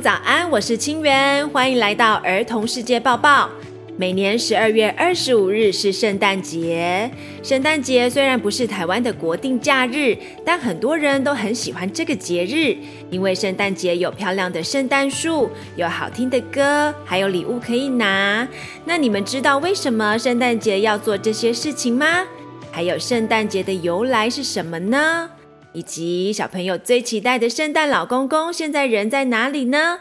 [0.00, 3.50] 早安，我是清源，欢迎来到儿童世界报报。
[3.96, 7.10] 每年十二月二十五日是圣诞节。
[7.42, 12.76] 圣诞节虽然不是台湾的国定假日，但很多人都很喜欢这个节日，
[13.10, 18.46] 因为圣诞节有漂亮的圣诞树，有好听的歌，还有礼物可以拿。
[18.84, 22.24] 那你们知道为什么圣诞节要做这些事情吗？
[22.70, 25.28] 还有圣诞节的由来是什么呢？
[25.72, 30.00] 以及小朋友最期待的圣诞老公公现在人在哪里呢？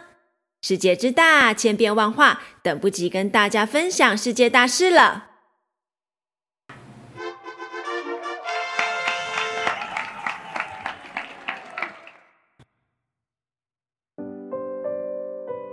[0.62, 5.25] 世界之大，千变万化，等不及跟大家分享世界大事了。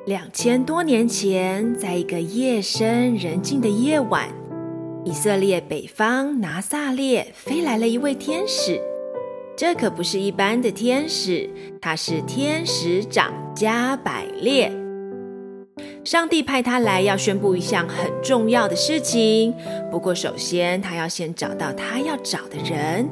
[0.07, 4.29] 两千多年前，在一个夜深人静的夜晚，
[5.02, 8.93] 以色列北方拿撒列飞来了一位天使。
[9.57, 11.49] 这可不是一般的天使，
[11.80, 14.73] 他是天使长加百列。
[16.05, 19.55] 上帝派他来要宣布一项很重要的事情。
[19.91, 23.09] 不过，首先他要先找到他要找的人。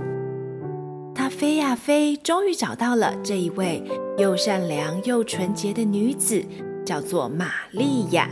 [1.15, 3.83] 他飞呀飞，终于找到了这一位
[4.19, 6.45] 又善良又纯洁的女子，
[6.85, 8.29] 叫做玛利亚。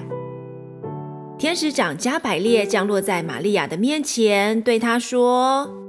[1.38, 5.79] 天使长加百列降落在玛利亚的面前，对她说。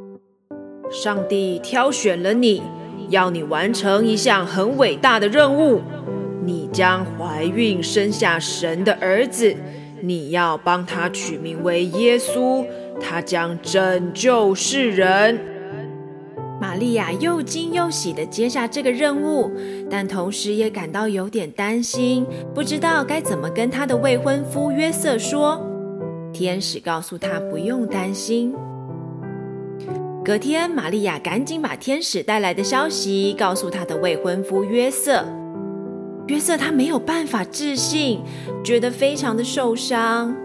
[0.91, 2.61] 上帝挑选了你，
[3.09, 5.81] 要你完成一项很伟大的任务。
[6.43, 9.55] 你将怀孕生下神的儿子，
[10.01, 12.65] 你要帮他取名为耶稣，
[12.99, 15.39] 他将拯救世人。
[16.59, 19.49] 玛利亚又惊又喜地接下这个任务，
[19.89, 25.65] 但同时也感到有点担心，不知道该怎么跟她的未婚夫约瑟说。
[26.33, 28.53] 天使告诉她不用担心。
[30.23, 35.25] 隔天，玛利亚赶紧把天使带来的消息告诉她的未婚夫约瑟。
[36.27, 38.21] 约瑟他没有办法置信，
[38.63, 40.35] 觉得非常的受伤。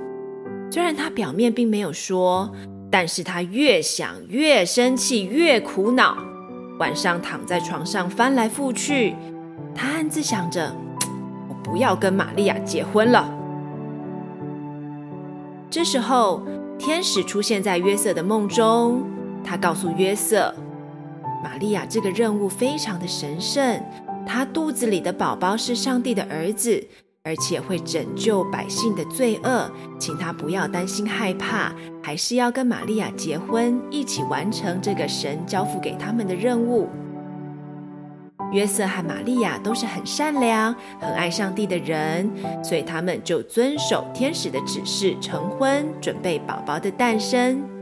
[0.70, 2.50] 虽然他表面并没有说，
[2.90, 6.16] 但是他越想越生气，越苦恼。
[6.78, 9.14] 晚上躺在床上翻来覆去，
[9.74, 10.74] 他暗自想着：
[11.50, 13.30] 我不要跟玛利亚结婚了。
[15.68, 16.42] 这时候，
[16.78, 19.02] 天使出现在约瑟的梦中。
[19.46, 20.52] 他告诉约瑟，
[21.42, 23.80] 玛利亚这个任务非常的神圣，
[24.26, 26.84] 她肚子里的宝宝是上帝的儿子，
[27.22, 29.70] 而且会拯救百姓的罪恶，
[30.00, 36.88] 请他不要担心害怕，还是要跟玛利亚结婚，一起完成这个神交付给他们的任务。
[38.52, 42.30] 约瑟和玛利亚都是很善良、很爱上帝的人，
[42.62, 47.75] 所以他们就遵守天使的指示，成婚，准备宝宝的诞生。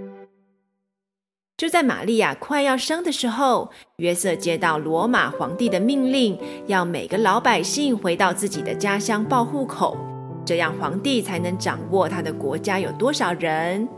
[1.56, 9.96] 就在玛利亚快要生的时候，约瑟接到罗马皇帝的命令，要每个老百姓回到自己的家乡报户口，
[10.44, 13.88] 这样皇帝才能掌握他的国家有多少人。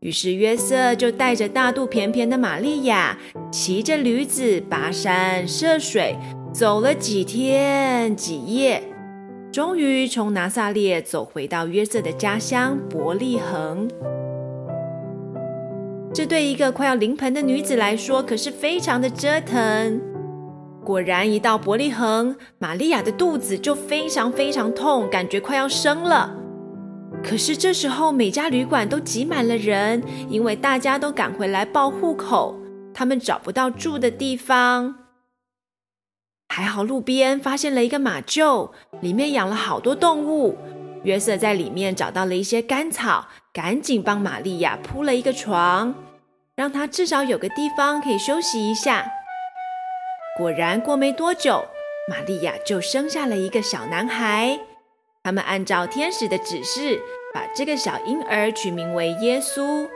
[0.00, 3.16] 于是约瑟就带着大肚便便的玛利亚，
[3.50, 6.14] 骑着驴子跋山涉水，
[6.52, 8.82] 走了几天几夜，
[9.50, 13.88] 终于从拿撒列走回到约瑟的家乡伯利恒。
[16.14, 20.00] 这对一个快要临盆的女子来说，可是非常的折腾。
[20.84, 26.32] 果然，一到伯利恒，玛利亚的肚子就非常非常痛，感觉快要生了。
[27.20, 32.54] 可是这时候，每家旅馆都挤满了人，因为大家都赶回来报户口，
[32.94, 34.94] 他们找不到住的地方。
[36.48, 38.70] 还好路边发现了一个马厩，
[39.00, 40.56] 里面养了好多动物。
[41.04, 45.94] 约瑟在里面找到了一些干草，赶紧帮玛利亚铺了一个床，
[46.56, 49.10] 让她至少有个地方可以休息一下。
[50.36, 51.64] 果然，过没多久，
[52.10, 54.58] 玛利亚就生下了一个小男孩。
[55.22, 57.00] 他们按照天使的指示，
[57.32, 59.86] 把这个小婴儿取名为耶稣。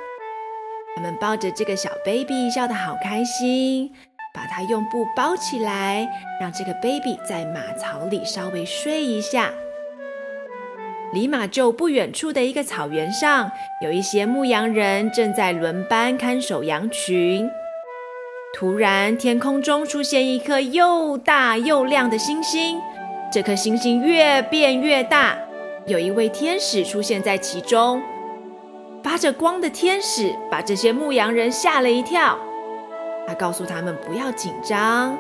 [0.95, 3.93] 他们抱着这个小 baby，笑得好开心，
[4.35, 6.09] 把他用布包起来，
[6.41, 9.51] 让这个 baby 在马槽里稍微睡一下。
[11.15, 13.51] 离马厩不远处的一个草原上，
[13.83, 17.49] 有一些牧羊人正在轮班看守羊群。
[18.55, 22.79] 突然，天空中出现一颗又大又亮的星星，
[23.33, 25.39] 这颗星星越变越大，
[25.87, 28.03] 有一位天使出现在其中。
[29.03, 32.39] 发着光的天使把这些牧羊人吓了一跳，
[33.27, 35.17] 他告诉他们不要紧张，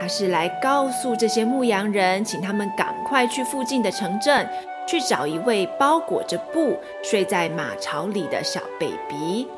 [0.00, 4.48] 他是来告诉这些牧羊人，请他们赶快去附近的城镇。
[4.92, 9.48] 去找一位包裹着布睡在马槽里的小 baby，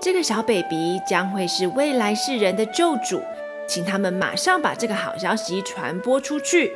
[0.00, 3.22] 这个小 baby 将会是未来世人的救主，
[3.68, 6.72] 请他们马上把这个好消息传播出去。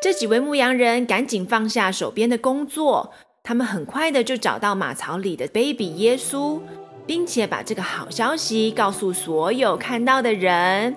[0.00, 3.12] 这几位牧羊人赶紧放下手边的工作，
[3.42, 6.60] 他们很快的就找到马槽里的 baby 耶稣，
[7.04, 10.94] 并且把这个好消息告诉所有看到的人。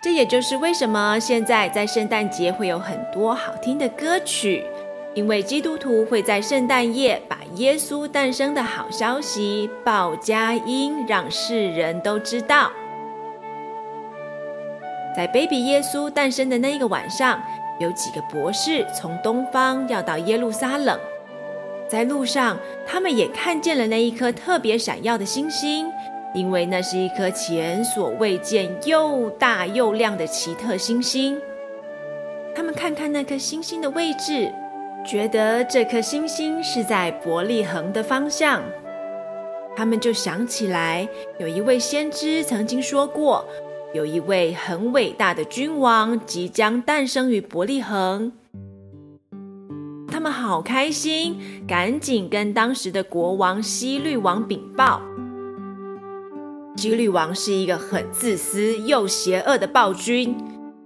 [0.00, 4.64] 这也就是为什么现在在圣诞节会有很多好听的歌曲，
[5.12, 12.70] 因为基督徒会在圣诞夜把耶稣诞生的好消息报佳音，让世人都知道。
[15.16, 17.42] 在 baby 耶稣诞生的那一个晚上，
[17.80, 20.96] 有几个博士从东方要到耶路撒冷，
[21.88, 22.56] 在路上，
[22.86, 25.90] 他们也看见了那一颗特别闪耀的星星。
[26.34, 31.40] 因为那是一颗前所未见又大又亮的奇特星星。
[32.54, 34.52] 他们看看那颗星星的位置，
[35.06, 38.62] 觉得这颗星星是在伯利恒的方向。
[39.76, 41.08] 他们就想起来，
[41.38, 43.44] 有一位先知曾经说过，
[43.94, 48.32] 有一位很伟大的君王即将诞生于伯利恒。
[50.10, 51.38] 他们好开心，
[51.68, 55.00] 赶紧跟当时的国王希律王禀报。
[56.78, 60.32] 希律王是一个很自私又邪恶的暴君。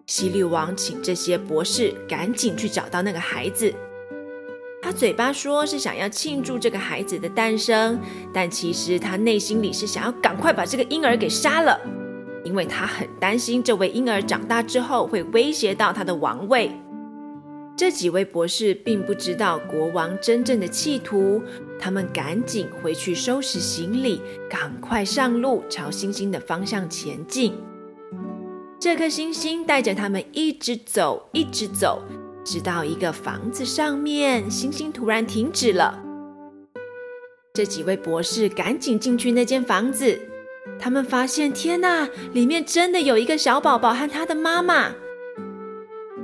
[0.06, 3.70] 希律王请这些博士赶紧去找到那个孩子。
[4.80, 8.00] 他嘴巴说是想要庆祝这个孩子的诞生，
[8.32, 11.78] 但其实他内心里是想要赶快把这个婴儿给杀了，
[12.42, 16.72] 因为他很担心这位婴儿长大之后会威胁到他的王位。
[17.74, 21.42] 这几位博士并不知道国王真正的企图，
[21.80, 27.54] 他们赶紧回去收拾行李，赶快上路，朝星星的方向前进。
[28.78, 32.02] 这颗星星带着他们一直走，一直走，
[32.44, 36.02] 直到一个房子上面，星星突然停止了。
[37.54, 40.20] 这几位博士赶紧进去那间房子，
[40.78, 44.92] 他们发现，天哪，里面真的有一个小宝宝和他的妈妈。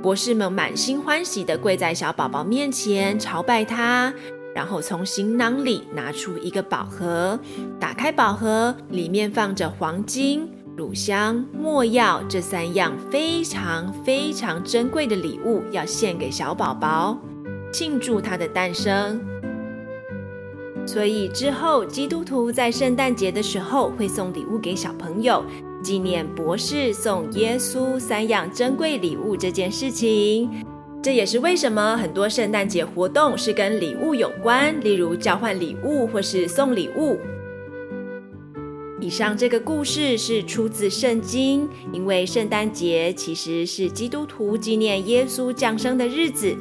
[0.01, 4.13] 博士们满心欢喜地跪在小宝宝面前朝拜他，
[4.55, 7.37] 然后从行囊里拿出一个宝盒，
[7.79, 17.17] 打开宝盒，里面放着黄金、乳香、没药这三样非常非常珍贵的礼物，要献给小宝宝，
[17.73, 19.19] 庆祝他的诞生。
[20.85, 25.43] 所以之后，基督徒在圣诞节的时候会送礼物给小朋友。
[25.81, 30.49] 纪念博士送耶稣三样珍贵礼物这件事情，
[31.01, 37.17] 这也是为什么很多圣诞节活动是跟礼物有关，例如交换礼物或是送礼物。
[39.01, 46.53] 以上这个故事是出自圣经，因为圣诞节其实是基督徒纪念耶稣降生的日子，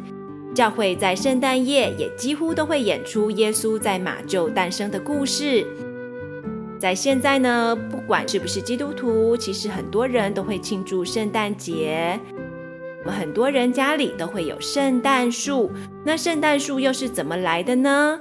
[0.55, 5.67] 教会在圣诞夜也几乎都会演出耶稣在马厩诞生的故事。
[6.79, 12.19] 在现在呢，不管是不是基督徒，其实很多人都会庆祝圣诞节。
[13.05, 15.71] 我们很多人家里都会有圣诞树，
[16.05, 18.21] 那圣诞树又是怎么来的呢？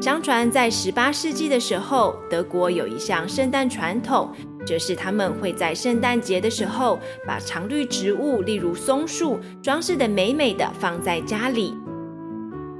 [0.00, 4.32] 相传在十八世纪的时候，德国有一项圣诞传统，
[4.66, 11.74] 就是他们会在圣诞节的时候，把常绿植物，例如松树，装饰得美美的，放在家里。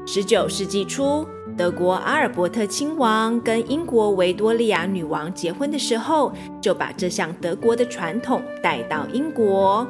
[0.07, 1.27] 十九世纪初，
[1.57, 9.87] 德国阿尔伯特亲王跟英国维多利亚女王结婚的时候，就把这项德国的传统带到英国。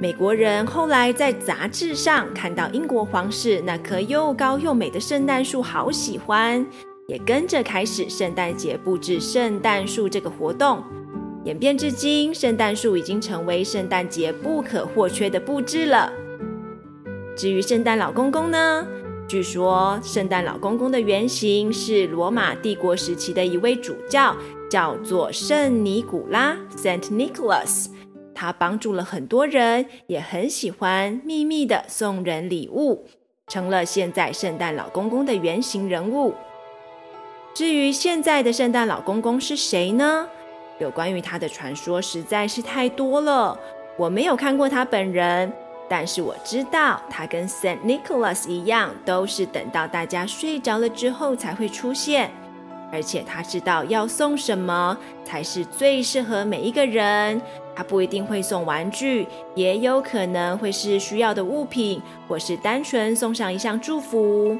[0.00, 6.66] 美国人后来在杂志上看到英国皇室那棵又高又美的圣诞树，好喜欢，
[7.06, 10.82] 也跟着开始圣诞节布置圣诞树这个活动。
[11.44, 16.12] 演变至今，圣诞树已经成为圣诞节不可或缺的布置了。
[17.36, 18.86] 至于圣诞老公公呢？
[19.30, 24.36] 据说，圣诞老公公的原型是罗马帝国时期的一位主教，
[24.68, 27.86] 叫做圣尼古拉 （Saint Nicholas）。
[28.34, 33.06] 他帮助了很多人，也很喜欢秘密的送人礼物，
[33.46, 36.34] 成了现在圣诞老公公的原型人物。
[37.54, 40.26] 至于现在的圣诞老公公是谁呢？
[40.80, 43.56] 有关于他的传说实在是太多了，
[43.96, 45.52] 我没有看过他本人。
[45.92, 52.30] 但是我知道，他跟 Saint Nicholas 一样，都是等到大家睡着了之后才会出现。
[52.92, 57.42] 而且他知道要送什么才是最适合每一个人。
[57.74, 64.56] 他不一定会送玩具，也有可能会是需要的物品，或是单纯送上一项祝福。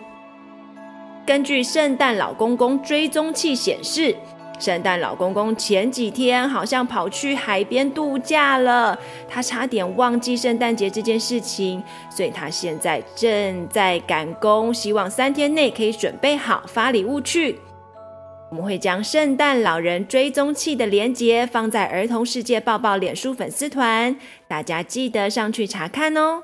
[1.24, 4.16] 根据圣诞老公公追踪器显示，
[4.60, 11.82] 圣诞老公公前几天好像跑去海边度假了，他差点忘记圣诞节这件事情，
[12.14, 17.58] 所以他现在正在赶工，希望三天内可以准备好发礼物去。
[18.50, 26.42] 我们会将圣诞老人追踪器的连接放在儿童世界抱抱脸书粉丝团，大家记得上去查看哦。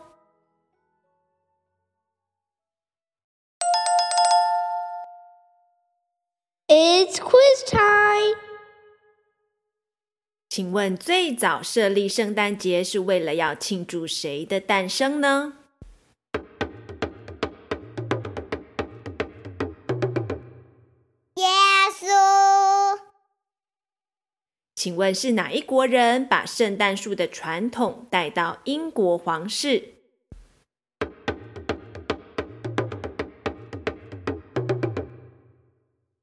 [6.68, 7.18] It's
[10.56, 15.52] 请问最早设立圣诞节是为了要庆祝谁的诞生呢？
[21.34, 21.44] 耶
[21.92, 22.98] 稣
[24.74, 29.96] 请问是哪一国人把圣诞树的传统带到英国皇室？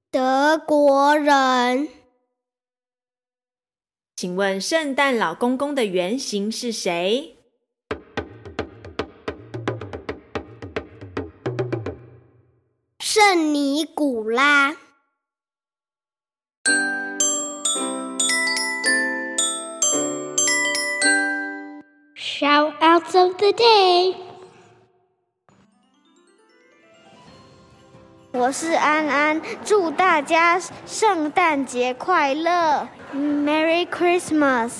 [0.09, 2.02] 德国人。
[4.23, 7.35] 请问圣诞老公公的原型是谁？
[12.99, 14.77] 圣尼古拉。
[22.15, 24.15] Shoutouts of the day，
[28.31, 34.71] 我是安安，祝大家圣诞节快乐，Merry Christmas！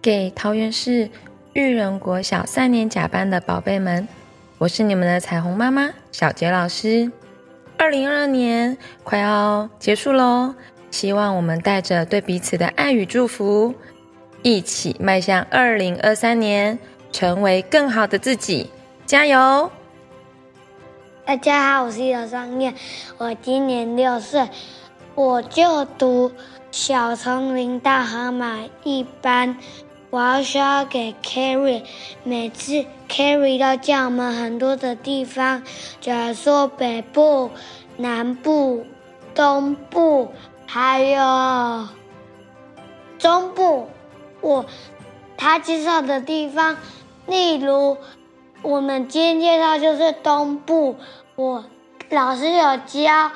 [0.00, 1.10] 给桃园市
[1.54, 4.06] 育人国小三年甲班的宝贝们，
[4.58, 7.10] 我是你们的彩虹妈妈小杰老师。
[7.76, 10.54] 二零二二年快要结束喽，
[10.90, 13.74] 希望我们带着对彼此的爱与祝福。
[14.42, 16.78] 一起迈向二零二三年，
[17.10, 18.70] 成为更好的自己，
[19.06, 19.70] 加油！
[21.24, 22.74] 大家好，我是刘双燕，
[23.16, 24.46] 我今年六岁，
[25.16, 26.32] 我就读
[26.72, 29.56] 小丛林大河马一班。
[30.10, 31.82] 我要需要给 Carrie，
[32.24, 35.62] 每次 Carrie 都叫我们很多的地方，
[36.00, 37.50] 假如说北部、
[37.96, 38.86] 南部、
[39.34, 40.32] 东部，
[40.66, 41.88] 还有
[43.18, 43.88] 中部。
[44.40, 44.66] 我
[45.36, 46.76] 他介绍的地方，
[47.26, 47.96] 例如
[48.62, 50.96] 我们今天介绍就是东部。
[51.36, 51.64] 我
[52.10, 53.32] 老师有教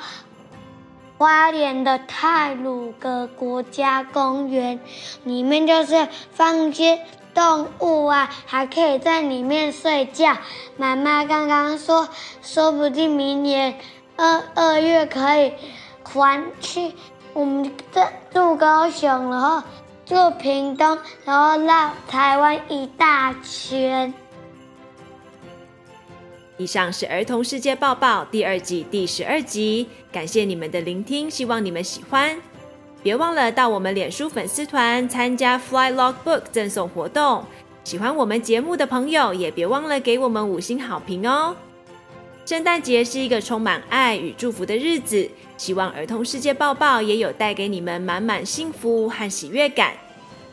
[1.19, 4.79] 花莲的太鲁阁国家公园，
[5.25, 7.01] 里面就是放些
[7.33, 10.37] 动物啊，还可以在里面睡觉。
[10.77, 12.07] 妈妈刚刚说，
[12.41, 13.75] 说不定明年
[14.15, 15.51] 二二月可以
[16.03, 16.93] 还去
[17.33, 19.61] 我们这住高雄，然后。
[20.05, 24.11] 住屏东，然后绕台湾一大圈。
[26.59, 32.37] 以上是儿童世界报报第二季第十二集，感谢你们的聆听，希望你们喜欢。
[33.01, 37.45] 别忘了到我们脸书粉丝团参加 Fly Log Book 赠送活动。
[37.85, 41.55] 喜欢我们节目的朋友，也别忘了给我们五星好评哦。
[42.45, 49.93] 圣诞节是一个充满爱与祝福的日子，希望儿童世界报报也有带给你们满满幸福和喜悦感。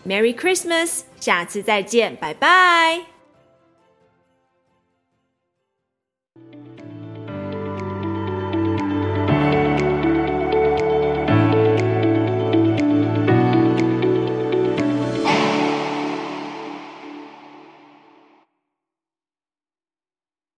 [0.07, 3.16] Merry Christmas，下次再见，拜拜。